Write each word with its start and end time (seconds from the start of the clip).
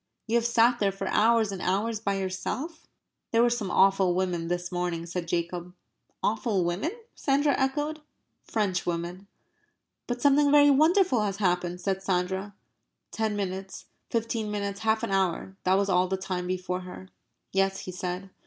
"You 0.25 0.33
have 0.37 0.47
sat 0.47 0.79
there 0.79 0.91
for 0.91 1.07
hours 1.09 1.51
and 1.51 1.61
hours 1.61 1.99
by 1.99 2.15
yourself?" 2.17 2.87
"There 3.29 3.43
were 3.43 3.51
some 3.51 3.69
awful 3.69 4.15
women 4.15 4.47
this 4.47 4.71
morning," 4.71 5.05
said 5.05 5.27
Jacob. 5.27 5.75
"Awful 6.23 6.65
women?" 6.65 6.89
Sandra 7.13 7.53
echoed. 7.55 8.01
"Frenchwomen." 8.43 9.27
"But 10.07 10.19
something 10.19 10.49
very 10.49 10.71
wonderful 10.71 11.21
has 11.21 11.37
happened," 11.37 11.81
said 11.81 12.01
Sandra. 12.01 12.55
Ten 13.11 13.35
minutes, 13.35 13.85
fifteen 14.09 14.49
minutes, 14.49 14.79
half 14.79 15.03
an 15.03 15.11
hour 15.11 15.55
that 15.65 15.75
was 15.77 15.87
all 15.87 16.07
the 16.07 16.17
time 16.17 16.47
before 16.47 16.79
her. 16.81 17.09
"Yes," 17.51 17.81
he 17.81 17.91
said. 17.91 18.31